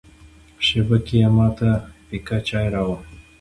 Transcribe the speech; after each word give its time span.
شېبه 0.65 0.97
کې 1.05 1.15
یې 1.21 1.27
ما 1.35 1.47
ته 1.57 1.69
پیکه 2.07 2.37
چای 2.47 2.67
راوړ. 2.73 2.99